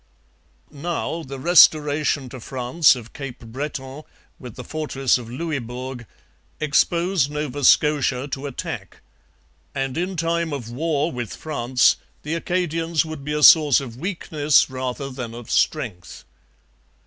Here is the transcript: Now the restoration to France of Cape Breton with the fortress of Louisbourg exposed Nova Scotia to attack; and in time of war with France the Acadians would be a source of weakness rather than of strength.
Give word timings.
Now 0.71 1.21
the 1.21 1.37
restoration 1.37 2.27
to 2.29 2.39
France 2.39 2.95
of 2.95 3.13
Cape 3.13 3.37
Breton 3.37 4.01
with 4.39 4.55
the 4.55 4.63
fortress 4.63 5.19
of 5.19 5.29
Louisbourg 5.29 6.07
exposed 6.59 7.29
Nova 7.29 7.63
Scotia 7.63 8.27
to 8.29 8.47
attack; 8.47 9.01
and 9.75 9.95
in 9.99 10.15
time 10.17 10.53
of 10.53 10.71
war 10.71 11.11
with 11.11 11.35
France 11.35 11.97
the 12.23 12.33
Acadians 12.33 13.05
would 13.05 13.23
be 13.23 13.33
a 13.33 13.43
source 13.43 13.79
of 13.79 13.97
weakness 13.97 14.71
rather 14.71 15.11
than 15.11 15.35
of 15.35 15.51
strength. 15.51 16.25